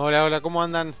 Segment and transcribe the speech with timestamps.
[0.00, 0.94] Hola, hola, ¿cómo andan?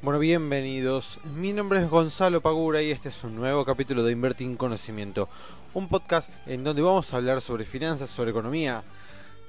[0.00, 1.18] Bueno, bienvenidos.
[1.34, 5.28] Mi nombre es Gonzalo Pagura y este es un nuevo capítulo de Invertir en Conocimiento,
[5.74, 8.84] un podcast en donde vamos a hablar sobre finanzas, sobre economía,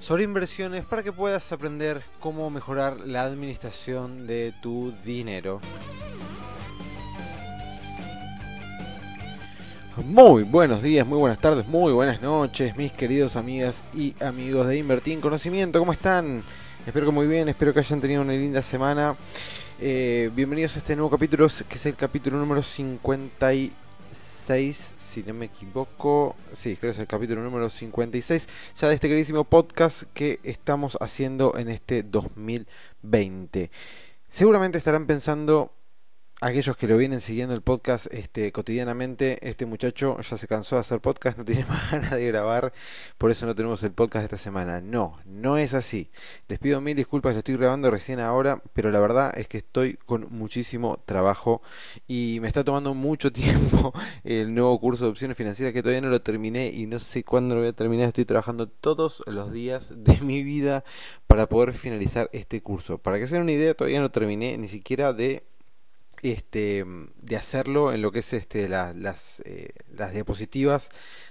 [0.00, 5.60] sobre inversiones para que puedas aprender cómo mejorar la administración de tu dinero.
[10.04, 14.78] Muy buenos días, muy buenas tardes, muy buenas noches, mis queridos amigas y amigos de
[14.78, 15.78] Invertir en Conocimiento.
[15.78, 16.42] ¿Cómo están?
[16.86, 19.14] Espero que muy bien, espero que hayan tenido una linda semana.
[19.80, 25.44] Eh, bienvenidos a este nuevo capítulo, que es el capítulo número 56, si no me
[25.46, 26.36] equivoco.
[26.54, 30.96] Sí, creo que es el capítulo número 56, ya de este queridísimo podcast que estamos
[31.02, 33.70] haciendo en este 2020.
[34.30, 35.74] Seguramente estarán pensando
[36.40, 40.80] aquellos que lo vienen siguiendo el podcast este, cotidianamente, este muchacho ya se cansó de
[40.80, 42.72] hacer podcast, no tiene más ganas de grabar,
[43.18, 44.80] por eso no tenemos el podcast esta semana.
[44.80, 46.08] No, no es así.
[46.48, 49.94] Les pido mil disculpas, lo estoy grabando recién ahora, pero la verdad es que estoy
[50.06, 51.60] con muchísimo trabajo
[52.08, 53.92] y me está tomando mucho tiempo
[54.24, 57.54] el nuevo curso de opciones financieras que todavía no lo terminé y no sé cuándo
[57.54, 58.08] lo voy a terminar.
[58.08, 60.84] Estoy trabajando todos los días de mi vida
[61.26, 62.98] para poder finalizar este curso.
[62.98, 65.44] Para que se den una idea, todavía no terminé ni siquiera de
[66.22, 66.84] este,
[67.20, 70.88] de hacerlo en lo que es este, las, eh, las diapositivas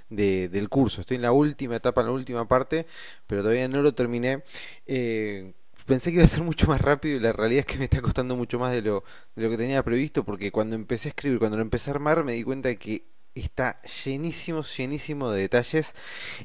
[0.09, 1.01] del curso.
[1.01, 2.87] Estoy en la última etapa, en la última parte,
[3.27, 4.43] pero todavía no lo terminé.
[4.87, 5.53] Eh,
[5.85, 8.01] pensé que iba a ser mucho más rápido y la realidad es que me está
[8.01, 9.03] costando mucho más de lo,
[9.35, 12.23] de lo que tenía previsto porque cuando empecé a escribir, cuando lo empecé a armar,
[12.23, 13.03] me di cuenta de que
[13.35, 15.93] está llenísimo, llenísimo de detalles.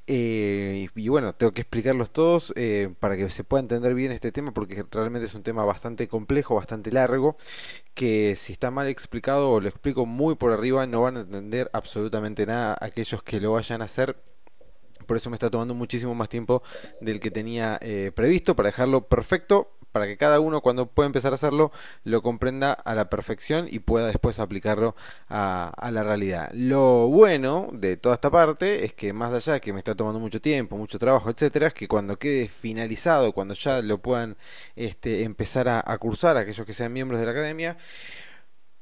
[0.07, 4.33] Eh, y, bueno, tengo que explicarlos todos eh, para que se pueda entender bien este
[4.33, 7.37] tema, porque realmente es un tema bastante complejo, bastante largo,
[7.95, 11.71] que si está mal explicado o lo explico muy por arriba, no van a entender
[11.73, 14.17] absolutamente nada aquellos que lo vayan a hacer.
[15.07, 16.63] Por eso me está tomando muchísimo más tiempo
[17.01, 21.31] del que tenía eh, previsto para dejarlo perfecto para que cada uno cuando pueda empezar
[21.31, 21.71] a hacerlo
[22.03, 24.97] lo comprenda a la perfección y pueda después aplicarlo
[25.29, 26.51] a, la realidad.
[26.53, 30.19] Lo bueno de toda esta parte es que más allá de que me está tomando
[30.19, 34.37] mucho tiempo, mucho trabajo, etcétera, es que cuando quede finalizado, cuando ya lo puedan
[34.75, 37.77] este, empezar a, a cursar aquellos que sean miembros de la academia,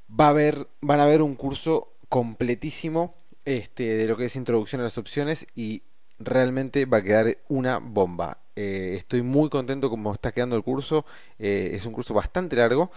[0.09, 3.15] va a haber, van a haber un curso completísimo
[3.45, 5.83] este, de lo que es introducción a las opciones y
[6.19, 8.42] realmente va a quedar una bomba.
[8.57, 11.05] Eh, estoy muy contento como está quedando el curso.
[11.39, 12.91] Eh, es un curso bastante largo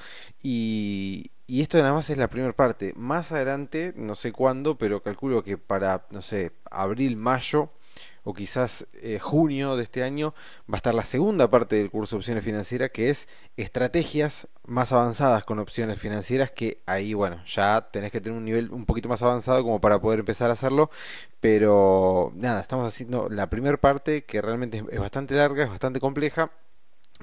[0.44, 2.94] y, y esto nada más es la primera parte.
[2.96, 7.72] Más adelante, no sé cuándo, pero calculo que para, no sé, abril, mayo
[8.24, 10.34] o quizás eh, junio de este año
[10.72, 14.92] va a estar la segunda parte del curso de opciones financieras que es estrategias más
[14.92, 19.10] avanzadas con opciones financieras que ahí bueno ya tenés que tener un nivel un poquito
[19.10, 20.90] más avanzado como para poder empezar a hacerlo.
[21.40, 26.52] Pero nada estamos haciendo la primera parte que realmente es bastante larga es bastante compleja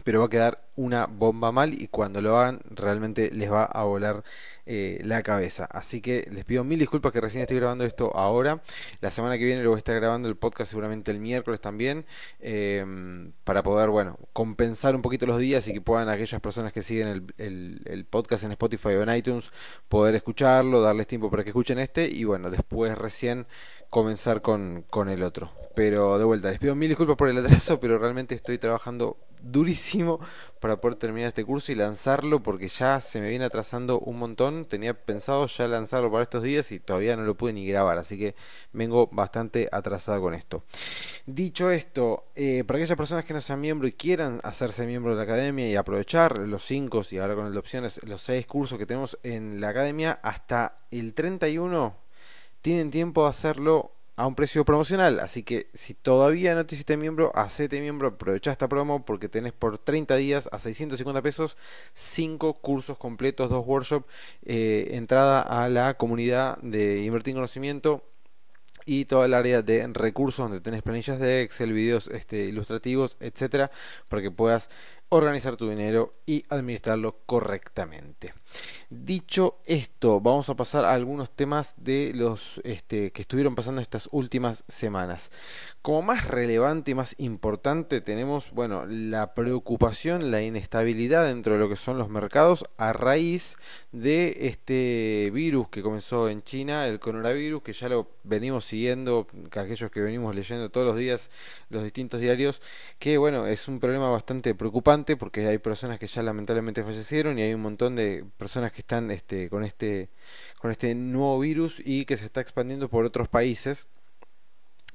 [0.04, 3.84] pero va a quedar una bomba mal y cuando lo hagan realmente les va a
[3.84, 4.24] volar
[4.64, 5.64] eh, la cabeza.
[5.66, 8.62] Así que les pido mil disculpas que recién estoy grabando esto ahora.
[9.00, 12.06] La semana que viene lo voy a estar grabando el podcast seguramente el miércoles también
[12.40, 16.82] em, para poder, bueno, compensar un poquito los días y que puedan aquellas personas que
[16.82, 19.50] siguen el, el podcast en Spotify o en iTunes
[19.88, 23.46] poder escucharlo, darles tiempo para que escuchen este y bueno, después recién
[23.90, 25.61] comenzar con, con el otro.
[25.74, 30.20] Pero de vuelta, les pido mil disculpas por el atraso, pero realmente estoy trabajando durísimo
[30.60, 34.66] para poder terminar este curso y lanzarlo porque ya se me viene atrasando un montón.
[34.66, 38.18] Tenía pensado ya lanzarlo para estos días y todavía no lo pude ni grabar, así
[38.18, 38.34] que
[38.72, 40.64] vengo bastante atrasado con esto.
[41.26, 45.16] Dicho esto, eh, para aquellas personas que no sean miembro y quieran hacerse miembro de
[45.16, 48.78] la academia y aprovechar los 5 y ahora con el de opciones los 6 cursos
[48.78, 51.96] que tenemos en la academia hasta el 31
[52.60, 55.18] tienen tiempo de hacerlo a un precio promocional.
[55.18, 59.52] Así que si todavía no te hiciste miembro, hacete miembro, aprovecha esta promo porque tenés
[59.52, 61.56] por 30 días a 650 pesos
[61.94, 64.06] 5 cursos completos, 2 workshops,
[64.44, 68.04] eh, entrada a la comunidad de Invertir en Conocimiento
[68.84, 73.72] y toda el área de recursos donde tenés planillas de Excel, videos este, ilustrativos, etcétera,
[74.08, 74.70] para que puedas
[75.12, 78.32] organizar tu dinero y administrarlo correctamente.
[78.88, 84.08] Dicho esto, vamos a pasar a algunos temas de los este, que estuvieron pasando estas
[84.10, 85.30] últimas semanas.
[85.82, 91.68] Como más relevante y más importante tenemos, bueno, la preocupación, la inestabilidad dentro de lo
[91.68, 93.56] que son los mercados a raíz
[93.92, 99.90] de este virus que comenzó en China, el coronavirus, que ya lo venimos siguiendo, aquellos
[99.90, 101.30] que venimos leyendo todos los días
[101.68, 102.62] los distintos diarios,
[102.98, 107.42] que bueno, es un problema bastante preocupante porque hay personas que ya lamentablemente fallecieron y
[107.42, 110.10] hay un montón de personas que están este, con, este,
[110.60, 113.86] con este nuevo virus y que se está expandiendo por otros países.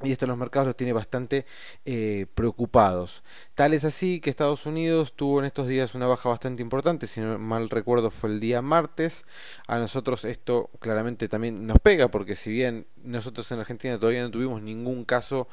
[0.03, 1.45] y esto los mercados los tiene bastante
[1.85, 3.23] eh, preocupados.
[3.55, 7.19] Tal es así que Estados Unidos tuvo en estos días una baja bastante importante, si
[7.19, 9.25] no mal recuerdo fue el día martes.
[9.67, 14.31] A nosotros esto claramente también nos pega, porque si bien nosotros en Argentina todavía no
[14.31, 15.47] tuvimos ningún caso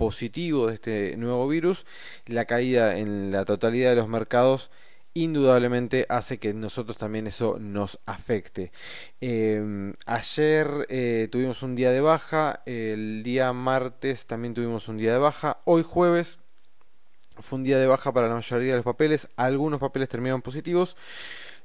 [0.00, 1.84] positivo de este nuevo virus,
[2.24, 4.70] la caída en la totalidad de los mercados
[5.12, 8.72] indudablemente hace que nosotros también eso nos afecte.
[9.20, 15.12] Em, ayer eh, tuvimos un día de baja, el día martes también tuvimos un día
[15.12, 16.38] de baja, hoy jueves
[17.38, 20.96] fue un día de baja para la mayoría de los papeles, algunos papeles terminaron positivos.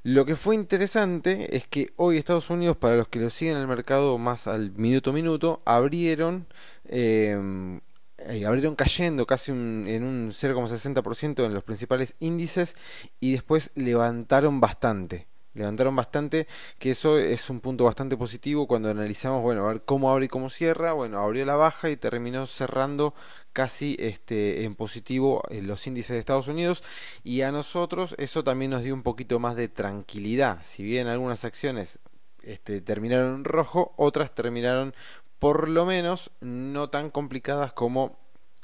[0.02, 3.62] Lo que fue interesante es que hoy Estados Unidos, para los que lo siguen en
[3.62, 6.46] el mercado más al minuto a minuto, abrieron
[6.84, 7.80] eh,
[8.18, 12.76] abrieron cayendo casi en un 0,60% en los principales índices
[13.20, 15.26] y después levantaron bastante.
[15.56, 16.46] Levantaron bastante,
[16.78, 20.28] que eso es un punto bastante positivo cuando analizamos, bueno, a ver cómo abre y
[20.28, 20.92] cómo cierra.
[20.92, 23.14] Bueno, abrió la baja y terminó cerrando
[23.54, 26.82] casi este, en positivo en los índices de Estados Unidos
[27.24, 30.58] y a nosotros eso también nos dio un poquito más de tranquilidad.
[30.62, 31.98] Si bien algunas acciones
[32.42, 34.94] este, terminaron en rojo, otras terminaron
[35.38, 38.18] por lo menos no tan complicadas como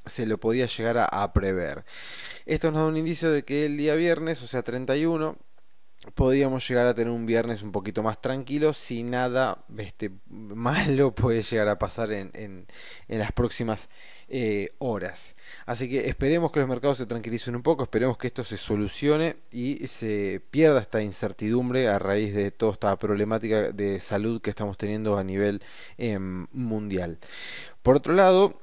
[0.07, 1.85] se lo podía llegar a, prever.
[2.47, 5.37] Esto nos da un indicio de que el día viernes, o sea 31,
[6.15, 11.43] podríamos llegar a tener un viernes un poquito más tranquilo si nada este, malo puede
[11.43, 12.67] llegar a pasar en, en,
[13.09, 13.89] las próximas
[14.29, 15.37] eh, horas.
[15.67, 19.37] Así que esperemos que los mercados se tranquilicen un poco, esperemos que esto se solucione
[19.51, 24.77] y se pierda esta incertidumbre a raíz de toda esta problemática de salud que estamos
[24.77, 25.63] teniendo a nivel
[25.99, 27.19] em, mundial.
[27.83, 28.61] Por otro lado,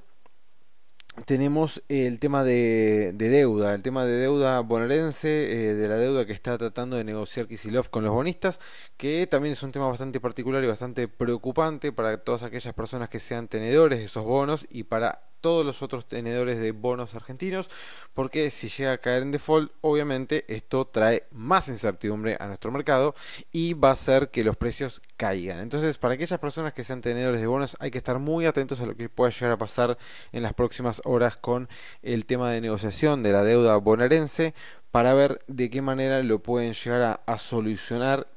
[1.25, 5.29] tenemos el tema de, deuda, el tema de deuda bonaerense,
[5.69, 8.59] eh, de la deuda que está tratando de negociar Kisilov con los bonistas,
[8.97, 13.19] que también es un tema bastante particular y bastante preocupante para todas aquellas personas que
[13.19, 17.69] sean tenedores de esos bonos y para todos los otros tenedores de bonos argentinos,
[18.13, 23.15] porque si llega a caer en default, obviamente esto trae más incertidumbre a nuestro mercado
[23.51, 25.59] y va a hacer que los precios caigan.
[25.59, 28.85] Entonces, para aquellas personas que sean tenedores de bonos, hay que estar muy atentos a
[28.85, 29.97] lo que pueda llegar a pasar
[30.31, 31.69] en las próximas horas con
[32.01, 34.53] el tema de negociación de la deuda bonaerense
[34.91, 38.27] para ver de qué manera lo pueden llegar a, solucionar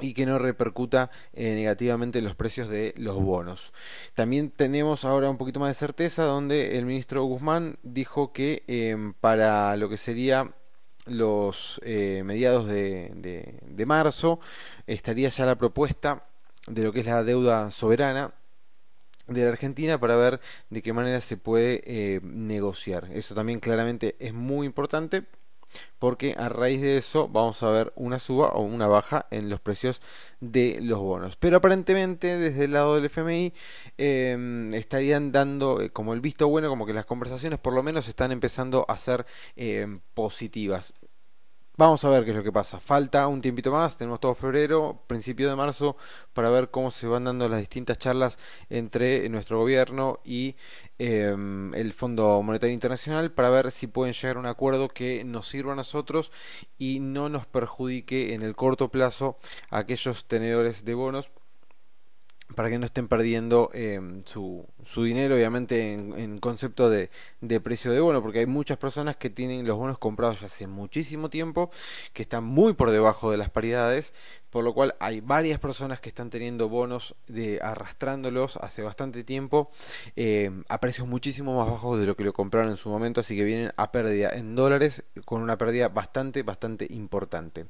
[0.00, 3.72] y que no repercuta eh, negativamente en los precios de los bonos.
[4.14, 9.14] También tenemos ahora un poquito más de certeza donde el ministro Guzmán dijo que em,
[9.14, 10.52] para lo que sería
[11.06, 13.12] los eh, mediados de,
[13.62, 14.40] de marzo
[14.86, 16.24] estaría ya la propuesta
[16.66, 18.34] de lo que es la deuda soberana
[19.26, 20.40] de la Argentina para ver
[20.70, 23.08] de qué manera se puede eh, negociar.
[23.12, 25.24] Eso también claramente es muy importante
[25.98, 29.60] porque a raíz de eso vamos a ver una suba o una baja en los
[29.60, 30.00] precios
[30.40, 31.36] de los bonos.
[31.36, 33.52] Pero aparentemente desde el lado del FMI
[33.98, 38.08] em, estarían dando eh, como el visto bueno, como que las conversaciones por lo menos
[38.08, 39.26] están empezando a ser
[39.56, 40.94] em, positivas.
[41.78, 42.80] Vamos a ver qué es lo que pasa.
[42.80, 45.98] Falta un tiempito más, tenemos todo febrero, principio de marzo,
[46.32, 48.38] para ver cómo se van dando las distintas charlas
[48.70, 50.56] entre nuestro gobierno y
[50.98, 55.48] em, el Fondo Monetario Internacional para ver si pueden llegar a un acuerdo que nos
[55.48, 56.32] sirva a nosotros
[56.78, 59.36] y no nos perjudique en el corto plazo
[59.68, 61.30] a aquellos tenedores de bonos
[62.54, 67.10] para que no estén perdiendo em, su, su, dinero, obviamente en, concepto de,
[67.40, 70.66] de, precio de bono, porque hay muchas personas que tienen los bonos comprados ya hace
[70.66, 71.70] muchísimo tiempo,
[72.12, 74.14] que están muy por debajo de las paridades,
[74.50, 79.70] por lo cual hay varias personas que están teniendo bonos de arrastrándolos hace bastante tiempo
[80.14, 83.36] em, a precios muchísimo más bajos de lo que lo compraron en su momento, así
[83.36, 87.66] que vienen a pérdida en dólares con una pérdida bastante, bastante importante.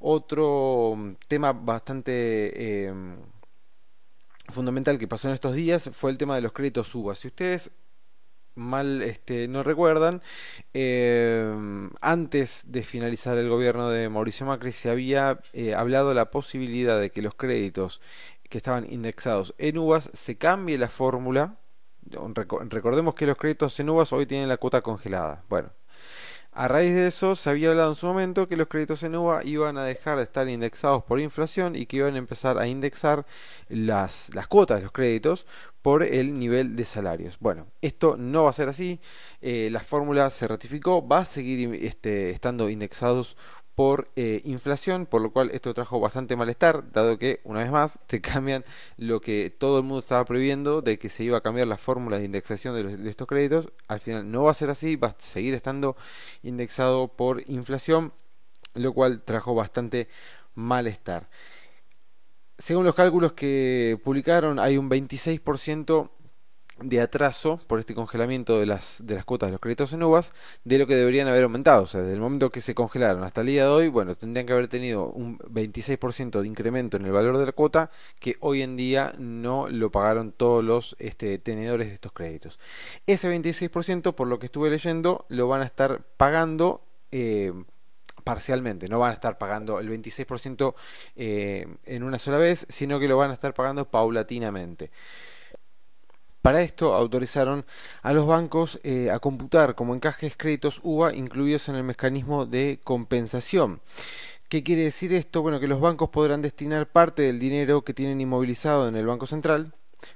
[0.00, 0.96] Otro
[1.28, 3.16] tema bastante em,
[4.48, 7.14] fundamental que pasó en estos días fue el tema de los créditos UBA.
[7.14, 7.70] Si ustedes
[8.54, 10.22] mal este, no recuerdan,
[10.74, 11.54] eh,
[12.00, 17.10] antes de finalizar el gobierno de Mauricio Macri se había eh, hablado la posibilidad de
[17.10, 18.00] que los créditos
[18.48, 21.56] que estaban indexados en uvas se cambie la fórmula.
[22.68, 25.44] Recordemos que los créditos en uvas hoy tienen la cuota congelada.
[25.48, 25.70] Bueno,
[26.54, 29.42] a raíz de eso, se había hablado en su momento que los créditos en UVA
[29.44, 33.24] iban a dejar de estar indexados por inflación y que iban a empezar a indexar
[33.68, 35.46] las, las cuotas de los créditos
[35.80, 37.38] por el nivel de salarios.
[37.40, 39.00] Bueno, esto no va a ser así.
[39.40, 43.36] Eh, la fórmula se ratificó, va a seguir este, estando indexados
[43.74, 47.98] por eh, inflación, por lo cual esto trajo bastante malestar, dado que, una vez más,
[48.06, 48.64] te cambian
[48.96, 52.18] lo que todo el mundo estaba previendo, de que se iba a cambiar la fórmula
[52.18, 55.54] de indexación de, estos créditos, al final no va a ser así, va a seguir
[55.54, 55.96] estando
[56.42, 58.12] indexado por inflación,
[58.74, 60.08] lo cual trajo bastante
[60.54, 61.28] malestar.
[62.58, 66.10] Según los cálculos que publicaron, hay un 26%
[66.82, 70.32] de atraso por este congelamiento de las, de las cuotas de los créditos en uvas
[70.64, 71.82] de lo que deberían haber aumentado.
[71.82, 74.46] O sea, desde el momento que se congelaron hasta el día de hoy, bueno, tendrían
[74.46, 78.62] que haber tenido un 26% de incremento en el valor de la cuota que hoy
[78.62, 82.58] en día no lo pagaron todos los este, tenedores de estos créditos.
[83.06, 86.82] Ese 26%, por lo que estuve leyendo, lo van a estar pagando.
[87.10, 87.52] Eh,
[88.24, 90.74] parcialmente, no van a estar pagando el 26%
[91.16, 94.90] eh, en una sola vez, sino que lo van a estar pagando paulatinamente.
[96.42, 97.64] Para esto autorizaron
[98.02, 102.80] a los bancos eh, a computar como encajes créditos UVA incluidos en el mecanismo de
[102.82, 103.80] compensación.
[104.48, 105.40] ¿Qué quiere decir esto?
[105.40, 109.26] Bueno, que los bancos podrán destinar parte del dinero que tienen inmovilizado en el Banco
[109.26, 109.72] Central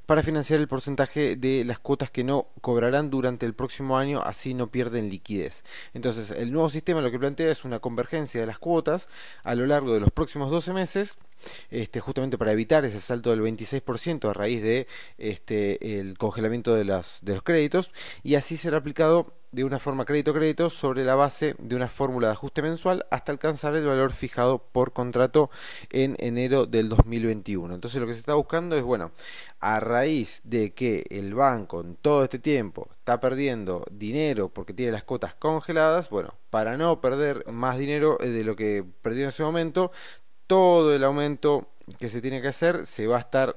[0.07, 4.55] para financiar el porcentaje de las cuotas que no cobrarán durante el próximo año, así
[4.55, 5.64] no pierden liquidez.
[5.95, 9.09] Entonces, el nuevo sistema lo que plantea es una convergencia de las cuotas
[9.45, 11.19] a lo largo de los próximos 12 meses
[11.71, 14.87] este, justamente para evitar ese salto del 26% a raíz de
[15.19, 17.90] este, el congelamiento de, las, de los créditos
[18.23, 22.34] y así será aplicado de una forma crédito-crédito sobre la base de una fórmula de
[22.34, 25.48] ajuste mensual hasta alcanzar el valor fijado por contrato
[25.88, 27.75] en enero del 2021.
[27.75, 29.12] Entonces lo que se está buscando es, bueno,
[29.58, 34.92] a raíz de que el banco en todo este tiempo está perdiendo dinero porque tiene
[34.92, 39.42] las cotas congeladas, bueno, para no perder más dinero de lo que perdió en ese
[39.42, 39.90] momento,
[40.46, 41.66] todo el aumento
[41.98, 43.56] que se tiene que hacer se va a estar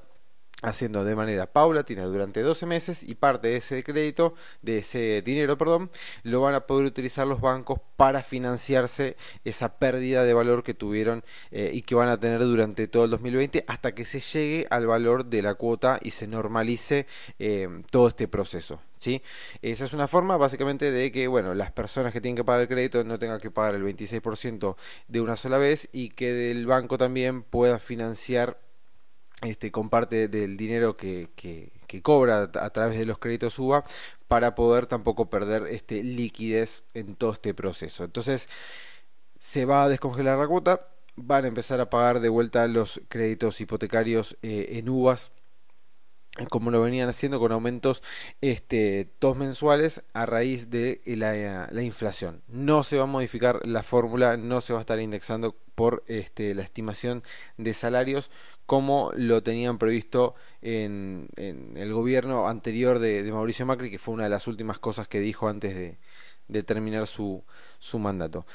[0.62, 5.58] haciendo de manera paulatina durante 12 meses y parte de ese crédito, de ese dinero,
[5.58, 5.90] perdón,
[6.24, 11.24] lo van a poder utilizar los bancos para financiarse esa pérdida de valor que tuvieron
[11.52, 14.88] eh, y que van a tener durante todo el 2020 hasta que se llegue al
[14.88, 17.08] valor de la cuota y se normalice
[17.40, 18.82] eh, todo este proceso.
[19.00, 19.22] ¿sí?
[19.62, 22.68] Esa es una forma básicamente de que bueno, las personas que tienen que pagar el
[22.68, 24.76] crédito no tengan que pagar el 26%
[25.08, 28.60] de una sola vez y que el banco también pueda financiar
[29.42, 31.72] este, con parte del dinero que, que,
[32.04, 33.84] cobra a través de los créditos UBA
[34.28, 38.04] para poder tampoco perder este, liquidez en todo este proceso.
[38.04, 38.48] Entonces
[39.40, 43.60] se va a descongelar la cuota, van a empezar a pagar de vuelta los créditos
[43.60, 45.32] hipotecarios eh, en uvas
[46.48, 48.02] como lo venían haciendo con aumentos
[48.42, 52.42] este, todos mensuales a raíz de la, inflación.
[52.48, 56.54] No se va a modificar la fórmula, no se va a estar indexando por este,
[56.56, 57.24] la estimación
[57.58, 58.32] de salarios
[58.66, 64.30] como lo tenían previsto en, el gobierno anterior de, Mauricio Macri, que fue una de
[64.30, 67.44] las últimas cosas que dijo antes de, terminar su,
[67.80, 68.46] su mandato.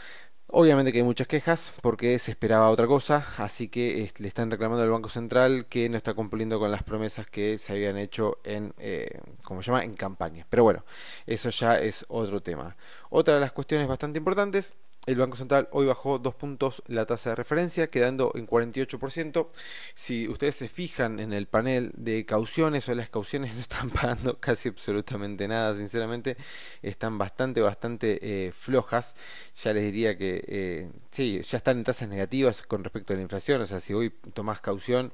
[0.56, 4.84] Obviamente que hay muchas quejas porque se esperaba otra cosa, así que le están reclamando
[4.84, 8.73] al Banco Central que no está cumpliendo con las promesas que se habían hecho en,
[8.78, 9.18] eh,
[9.49, 10.46] se llama?, en campaña.
[10.49, 10.84] Pero bueno,
[11.26, 12.76] eso ya es otro tema.
[13.11, 14.75] Otra de las cuestiones bastante importantes
[15.06, 19.49] el Banco Central hoy bajó dos puntos la tasa de referencia, quedando en 48%.
[19.94, 24.38] Si ustedes se fijan en el panel de cauciones, o las cauciones no están pagando
[24.40, 26.37] casi absolutamente nada, sinceramente,
[26.82, 29.14] están bastante, bastante eh, flojas.
[29.62, 33.23] Ya les diría que eh, sí, ya están en tasas negativas con respecto a la
[33.23, 33.61] inflación.
[33.61, 35.12] O sea, si hoy tomás caución,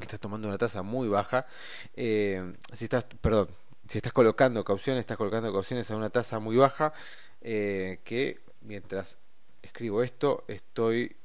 [0.00, 1.46] estás tomando una tasa muy baja.
[1.94, 3.48] Eh, si estás, perdón,
[3.86, 6.94] si estás colocando cauciones, estás colocando cauciones a una tasa muy baja,
[7.42, 9.18] que mientras
[9.62, 11.16] escribo esto, estoy,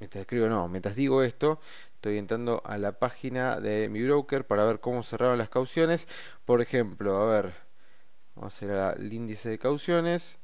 [0.00, 1.60] mientras escribo no, mientras digo esto,
[1.94, 6.08] estoy entrando a la página de mi broker para ver cómo cerraron las cauciones.
[6.44, 7.54] Por ejemplo, a ver,
[8.34, 10.38] vamos a hacer el índice de cauciones.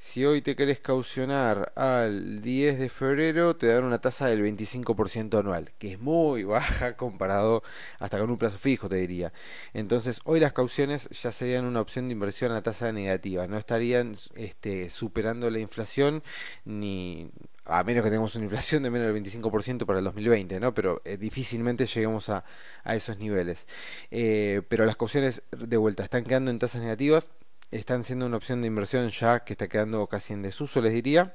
[0.00, 5.40] Si hoy te querés caucionar al 10 de febrero, te dan una tasa del 25%
[5.40, 7.64] anual, que es muy baja comparado
[7.98, 9.32] hasta con un plazo fijo, te diría.
[9.74, 14.14] Entonces, hoy las cauciones ya serían una opción de inversión a tasa negativa, no estarían
[14.36, 16.22] este, superando la inflación
[16.64, 17.30] ni
[17.64, 20.72] a menos que tengamos una inflación de menos del 25% para el 2020, ¿no?
[20.74, 22.44] Pero eh, difícilmente lleguemos a,
[22.84, 23.66] a esos niveles.
[24.12, 27.28] Eh, pero las cauciones de vuelta están quedando en tasas negativas
[27.70, 31.34] están siendo una opción de inversión ya que está quedando casi en desuso, les diría.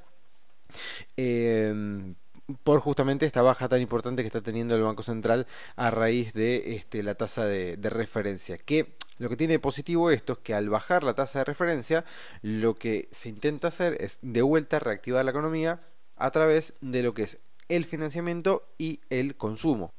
[1.16, 2.14] Em,
[2.62, 6.76] por justamente esta baja tan importante que está teniendo el Banco Central a raíz de
[6.76, 8.58] este, la tasa de, referencia.
[8.58, 12.04] Que lo que tiene de positivo esto es que al bajar la tasa de referencia,
[12.42, 15.80] lo que se intenta hacer es de vuelta reactivar la economía
[16.16, 17.38] a través de lo que es
[17.68, 19.92] el financiamiento y el consumo.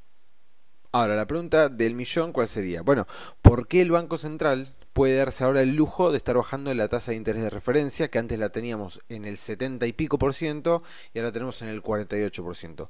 [0.91, 2.81] Ahora, la pregunta del millón, ¿cuál sería?
[2.81, 3.07] Bueno,
[3.41, 7.11] ¿por qué el Banco Central puede darse ahora el lujo de estar bajando la tasa
[7.11, 10.83] de interés de referencia, que antes la teníamos en el 70 y pico por ciento
[11.13, 12.89] y ahora tenemos en el 48 por ciento.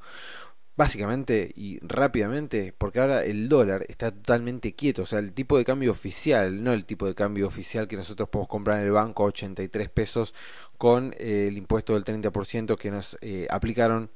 [0.78, 5.66] Básicamente y rápidamente, porque ahora el dólar está totalmente quieto, o sea, el tipo de
[5.66, 9.24] cambio oficial, no el tipo de cambio oficial que nosotros podemos comprar en el banco
[9.24, 10.36] a 83 pesos
[10.78, 14.12] con eh, el impuesto del 30% que nos eh, aplicaron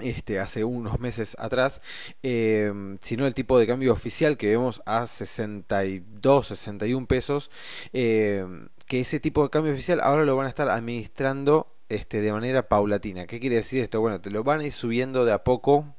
[0.00, 1.80] este, hace unos meses atrás,
[2.22, 7.50] em, sino el tipo de cambio oficial que vemos a 62, 61 pesos,
[7.92, 12.32] em, que ese tipo de cambio oficial ahora lo van a estar administrando este, de
[12.32, 13.26] manera paulatina.
[13.26, 14.00] ¿Qué quiere decir esto?
[14.00, 15.94] Bueno, te lo van a ir subiendo de a poco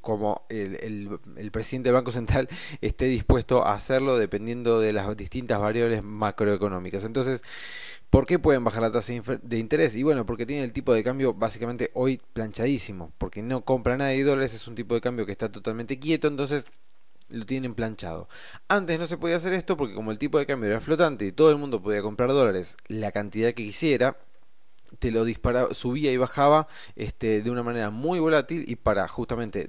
[0.00, 2.48] como el, el, presidente del Banco Central
[2.80, 7.04] esté dispuesto a hacerlo dependiendo de las distintas variables macroeconómicas.
[7.04, 7.42] Entonces,
[8.12, 9.96] ¿Por qué pueden bajar la tasa de interés?
[9.96, 14.10] Y bueno, porque tiene el tipo de cambio básicamente hoy planchadísimo, porque no compra nada
[14.10, 16.66] de dólares, es un tipo de cambio que está totalmente quieto, entonces
[17.30, 18.28] lo tienen planchado.
[18.68, 21.32] Antes no se podía hacer esto porque como el tipo de cambio era flotante y
[21.32, 24.18] todo el mundo podía comprar dólares la cantidad que quisiera,
[24.98, 29.68] te lo disparaba, subía y bajaba este, de una manera muy volátil y para justamente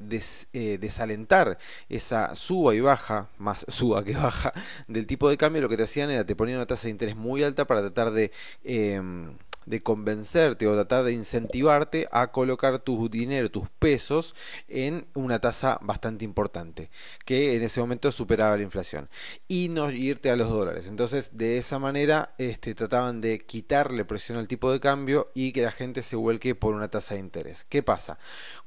[0.53, 1.58] eh, desalentar
[1.89, 4.53] esa suba y baja, más suba que baja
[4.88, 7.15] del tipo de cambio, lo que te hacían era te ponían una tasa de interés
[7.15, 8.32] muy alta para tratar de...
[8.63, 14.36] Em, de convencerte o tratar de incentivarte a colocar tu dinero, tus pesos
[14.67, 16.89] en una tasa bastante importante,
[17.25, 19.10] que en ese momento superaba la inflación,
[19.48, 20.86] y no irte a los dólares.
[20.88, 25.62] Entonces, de esa manera, este, trataban de quitarle presión al tipo de cambio y que
[25.62, 27.65] la gente se vuelque por una tasa de interés.
[27.70, 28.17] ¿Qué pasa?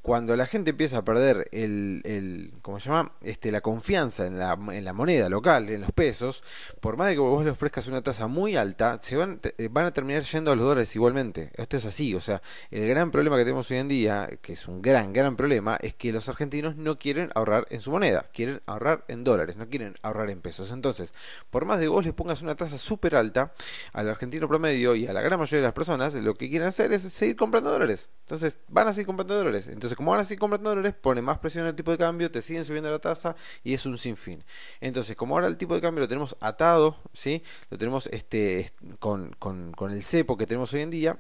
[0.03, 3.13] Cuando la gente empieza a perder el, el ¿cómo se llama?
[3.23, 6.43] Este, la confianza en la, en la moneda local, en los pesos,
[6.81, 9.93] por más de que vos le ofrezcas una tasa muy alta, se van, van a
[9.93, 11.51] terminar yendo a los dólares igualmente.
[11.55, 14.69] Esto es así, o sea, el gran problema que tenemos hoy en día, que es
[14.69, 18.63] un gran, gran problema, es que los argentinos no quieren ahorrar en su moneda, quieren
[18.67, 20.71] ahorrar en dólares, no quieren ahorrar en pesos.
[20.71, 21.15] Entonces,
[21.51, 23.53] por más de vos les pongas una tasa súper alta
[23.93, 26.93] al argentino promedio y a la gran mayoría de las personas, lo que quieren hacer
[26.93, 28.11] es seguir comprando dólares.
[28.21, 29.69] Entonces, van a seguir comprando dólares.
[29.69, 32.43] Entonces, como van a seguir comprando dólares, pone más presión el tipo de cambio, te
[32.43, 34.45] siguen subiendo la tasa y es un sinfín.
[34.81, 37.43] Entonces, como ahora el tipo de cambio lo tenemos atado, ¿sí?
[37.71, 41.19] Lo tenemos este, con, con, con el cepo que tenemos hoy en día,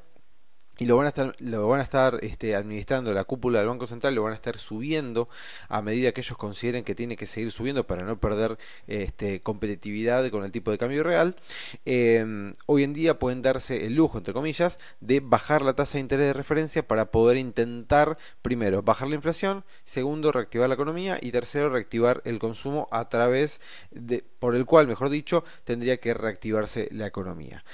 [0.78, 3.86] y lo van a estar, lo van a estar este, administrando la cúpula del Banco
[3.86, 5.28] Central, lo van a estar subiendo
[5.68, 10.28] a medida que ellos consideren que tiene que seguir subiendo para no perder este, competitividad
[10.28, 11.36] con el tipo de cambio real.
[11.86, 16.00] Em, hoy en día pueden darse el lujo, entre comillas, de bajar la tasa de
[16.00, 21.30] interés de referencia para poder intentar, primero, bajar la inflación, segundo, reactivar la economía y
[21.30, 26.88] tercero, reactivar el consumo a través de, por el cual, mejor dicho, tendría que reactivarse
[26.92, 27.64] la economía.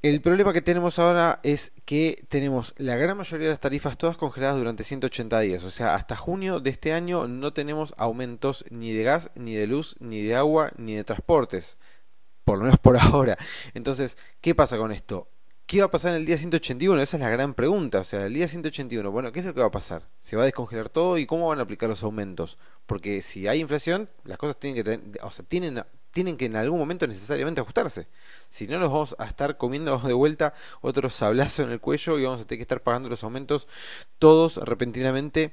[0.00, 4.16] El problema que tenemos ahora es que tenemos la gran mayoría de las tarifas todas
[4.16, 5.64] congeladas durante 180 días.
[5.64, 9.66] O sea, hasta junio de este año no tenemos aumentos ni de gas, ni de
[9.66, 11.76] luz, ni de agua, ni de transportes.
[12.44, 13.36] Por lo menos por ahora.
[13.74, 15.28] Entonces, ¿qué pasa con esto?
[15.66, 17.02] ¿Qué va a pasar en el día 181?
[17.02, 17.98] Esa es la gran pregunta.
[17.98, 20.08] O sea, el día 181, bueno, ¿qué es lo que va a pasar?
[20.20, 22.56] ¿Se va a descongelar todo y cómo van a aplicar los aumentos?
[22.86, 25.82] Porque si hay inflación, las cosas tienen que tener, o sea, tienen
[26.18, 28.08] tienen que en algún momento necesariamente ajustarse.
[28.50, 32.24] Si no, nos vamos a estar comiendo de vuelta otro sablazo en el cuello y
[32.24, 33.68] vamos a tener que estar pagando los aumentos
[34.18, 35.52] todos repentinamente.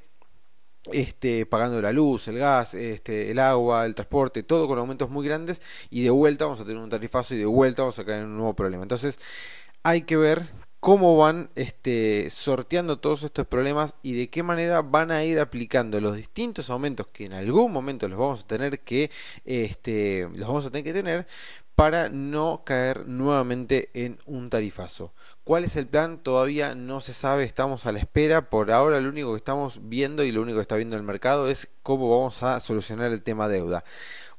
[0.91, 5.23] Este, pagando la luz, el gas, este, el agua, el transporte, todo con aumentos muy
[5.23, 8.21] grandes y de vuelta vamos a tener un tarifazo y de vuelta vamos a caer
[8.21, 8.81] en un nuevo problema.
[8.81, 9.19] Entonces
[9.83, 10.47] hay que ver
[10.79, 15.99] cómo van este, sorteando todos estos problemas y de qué manera van a ir aplicando
[15.99, 19.09] los distintos aumentos que en algún momento los vamos a tener que
[19.45, 21.27] este, los vamos a tener que tener
[21.75, 25.13] para no caer nuevamente en un tarifazo.
[25.45, 26.17] ¿Cuál es el plan?
[26.17, 28.49] Todavía no se sabe, estamos a la espera.
[28.49, 31.49] Por ahora lo único que estamos viendo y lo único que está viendo el mercado
[31.49, 33.83] es cómo vamos a solucionar el tema deuda.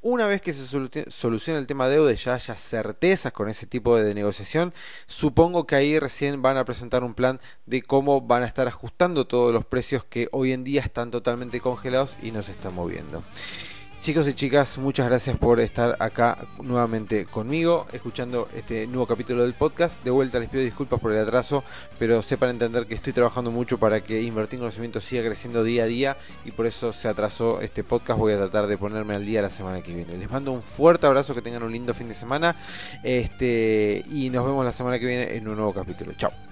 [0.01, 3.95] Una vez que se solucione el tema deuda y ya haya certezas con ese tipo
[3.95, 4.73] de negociación,
[5.05, 9.27] supongo que ahí recién van a presentar un plan de cómo van a estar ajustando
[9.27, 13.23] todos los precios que hoy en día están totalmente congelados y no se están moviendo.
[14.01, 19.53] Chicos y chicas, muchas gracias por estar acá nuevamente conmigo, escuchando este nuevo capítulo del
[19.53, 20.01] podcast.
[20.03, 21.61] De vuelta les pido disculpas por el atraso,
[21.99, 25.83] pero sepan entender que estoy trabajando mucho para que Invertir en Conocimiento siga creciendo día
[25.83, 28.17] a día y por eso se atrasó este podcast.
[28.17, 30.17] Voy a tratar de ponerme al día la semana que viene.
[30.17, 32.55] Les mando un fuerte abrazo, que tengan un lindo fin de semana
[33.03, 36.13] este, y nos vemos la semana que viene en un nuevo capítulo.
[36.13, 36.46] Chao.